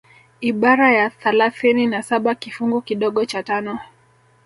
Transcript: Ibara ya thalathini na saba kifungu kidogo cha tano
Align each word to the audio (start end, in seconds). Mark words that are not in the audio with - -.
Ibara 0.41 0.91
ya 0.91 1.09
thalathini 1.09 1.87
na 1.87 2.03
saba 2.03 2.35
kifungu 2.35 2.81
kidogo 2.81 3.25
cha 3.25 3.43
tano 3.43 3.79